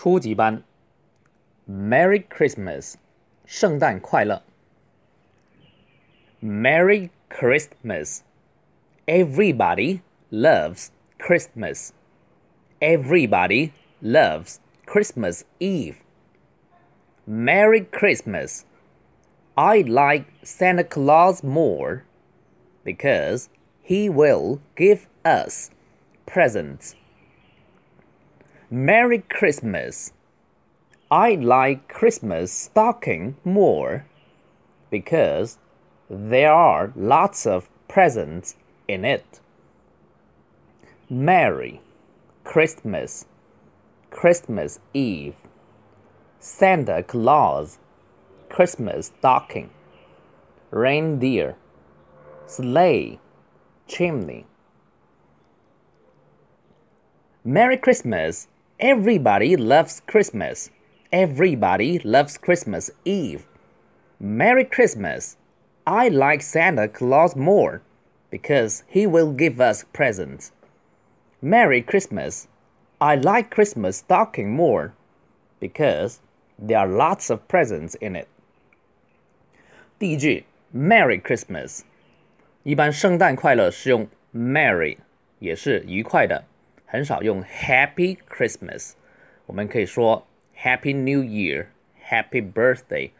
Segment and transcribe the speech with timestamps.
[0.00, 0.62] 初级班，
[1.68, 2.94] Merry Christmas，
[3.44, 4.42] 圣诞快乐。
[6.42, 8.20] Merry Christmas.
[9.06, 10.00] Everybody
[10.30, 11.90] loves Christmas.
[12.80, 13.72] Everybody
[14.02, 15.96] loves Christmas Eve.
[17.26, 18.64] Merry Christmas.
[19.54, 22.04] I like Santa Claus more
[22.84, 23.48] because
[23.82, 25.70] he will give us
[26.26, 26.94] presents.
[28.73, 30.13] Merry Christmas.
[31.11, 34.05] I like Christmas stocking more
[34.89, 35.57] because
[36.09, 38.55] there are lots of presents
[38.87, 39.41] in it.
[41.09, 41.81] Merry
[42.45, 43.25] Christmas,
[44.09, 45.35] Christmas Eve,
[46.39, 47.77] Santa Claus,
[48.47, 49.69] Christmas stocking,
[50.69, 51.57] reindeer,
[52.47, 53.19] sleigh,
[53.85, 54.45] chimney.
[57.43, 58.47] Merry Christmas!
[58.80, 60.70] Everybody loves Christmas.
[61.12, 63.46] Everybody loves Christmas Eve.
[64.18, 65.36] Merry Christmas!
[65.86, 67.80] I like Santa Claus more
[68.30, 70.52] because he will give us presents.
[71.40, 72.48] Merry Christmas!
[73.00, 74.94] I like Christmas stocking more
[75.60, 76.20] because
[76.58, 78.26] there are lots of presents in it.
[79.98, 81.82] 第一句 Merry Christmas，
[82.62, 84.98] 一般圣诞快乐是用 Merry，
[85.38, 86.44] 也是愉快的，
[86.90, 88.92] 很少用 Happy Christmas。
[89.46, 93.10] 我们可以说 Happy New Year，Happy Birthday。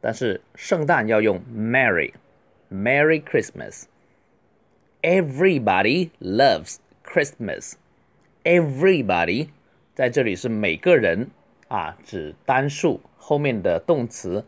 [0.00, 9.48] 但是圣诞要用 Merry，Merry Christmas。Everybody loves Christmas。Everybody
[9.94, 11.30] 在这里是每个人
[11.68, 14.44] 啊，指单数，后面的动词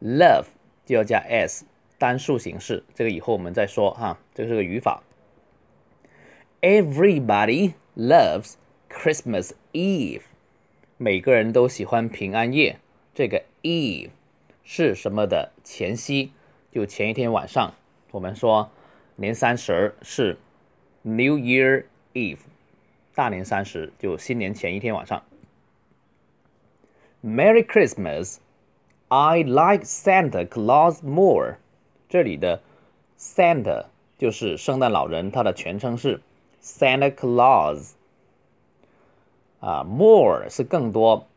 [0.00, 0.46] love
[0.84, 1.64] 就要加 s，
[1.98, 2.84] 单数形式。
[2.94, 5.02] 这个以后我们再说哈，这是个语法。
[6.61, 8.55] Everybody loves
[8.89, 10.23] Christmas Eve。
[10.97, 12.79] 每个人都喜欢平安夜。
[13.15, 14.09] 这个 Eve。
[14.65, 16.33] 是什么的前夕？
[16.69, 17.73] 就前一天晚上，
[18.11, 18.69] 我们说
[19.15, 20.37] 年三十是
[21.01, 22.39] New Year Eve，
[23.15, 25.23] 大年三十就新年前一天晚上。
[27.23, 28.39] Merry Christmas!
[29.07, 31.55] I like Santa Claus more。
[32.09, 32.61] 这里的
[33.17, 33.85] Santa
[34.17, 36.19] 就是圣诞老人，他的全称是
[36.61, 37.91] Santa Claus。
[39.59, 41.27] 啊，more 是更多。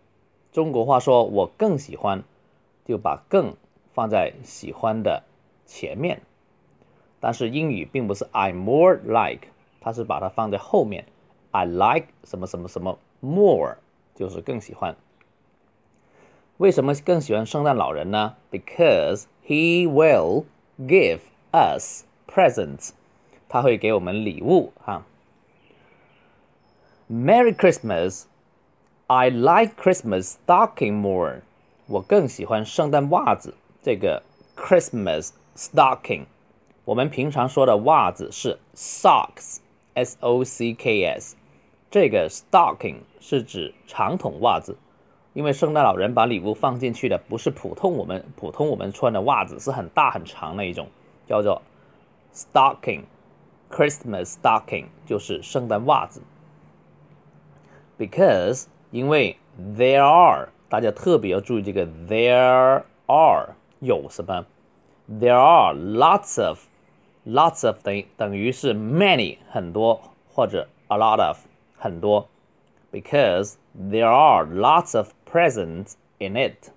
[0.52, 2.22] 中国话说，我更喜欢。
[2.84, 3.54] 就把更
[3.94, 5.22] 放在喜欢的
[5.64, 6.20] 前面，
[7.20, 9.46] 但是英语并不是 I more like，
[9.80, 11.06] 它是把它放在后面。
[11.52, 13.76] I like 什么什么什么 more
[14.16, 14.96] 就是更喜欢。
[16.56, 20.44] 为什么更喜欢圣诞老人呢？Because he will
[20.76, 21.20] give
[21.52, 22.90] us presents，
[23.48, 25.06] 他会给我们礼物哈。
[27.14, 28.24] Merry Christmas!
[29.06, 31.42] I like Christmas stocking more.
[31.86, 33.52] 我更喜欢圣诞袜子
[33.82, 34.22] 这个
[34.56, 36.24] Christmas stocking。
[36.86, 41.36] 我们平常说的袜子是 socks，s o c k s，
[41.90, 44.78] 这个 stocking 是指长筒袜子，
[45.34, 50.88] 因为圣诞老人把礼物放进去的不是普通我们普通我们穿的袜子，是很大很长的一种，
[51.26, 51.60] 叫做
[52.34, 53.02] stocking。
[53.70, 56.22] Christmas stocking 就是圣诞袜子
[58.01, 64.45] ，because 因为 there are 大家特别要注意这个 there are 有什么？
[65.09, 66.65] There are lots of
[67.25, 70.01] lots of 等于等于是 many 很多
[70.33, 71.37] 或者 a lot of
[71.77, 72.27] 很多，
[72.91, 76.71] because there are lots of presents in it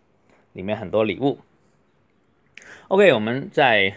[0.53, 1.39] 里面很多礼物。
[2.89, 3.95] OK，我们在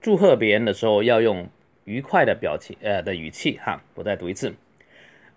[0.00, 1.48] 祝贺别人的时候要用
[1.84, 4.54] 愉快的表情呃的语气哈，我再读一次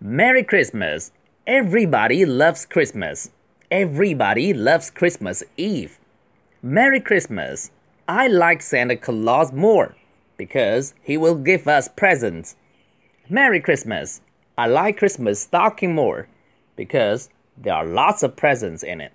[0.01, 1.13] ，Merry Christmas!
[1.47, 3.31] Everybody loves Christmas.
[3.71, 5.99] Everybody loves Christmas Eve.
[6.63, 7.71] Merry Christmas!
[8.09, 9.95] I like Santa Claus more
[10.37, 12.57] because he will give us presents.
[13.29, 14.23] Merry Christmas!
[14.57, 16.29] I like Christmas stocking more
[16.77, 19.13] because there are lots of presents in it.